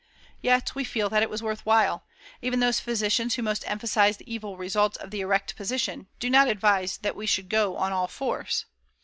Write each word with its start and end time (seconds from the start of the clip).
Yet 0.41 0.73
we 0.73 0.83
feel 0.83 1.09
that 1.09 1.21
it 1.21 1.29
was 1.29 1.43
worth 1.43 1.63
while; 1.63 2.05
even 2.41 2.59
those 2.59 2.79
physicians 2.79 3.35
who 3.35 3.43
most 3.43 3.63
emphasize 3.69 4.17
the 4.17 4.33
evil 4.33 4.57
results 4.57 4.97
of 4.97 5.11
the 5.11 5.21
erect 5.21 5.55
position 5.55 6.07
do 6.19 6.27
not 6.27 6.47
advise 6.47 6.97
that 6.97 7.15
we 7.15 7.27
should 7.27 7.49
go 7.49 7.77
on 7.77 7.91
all 7.91 8.07
fours. 8.07 8.65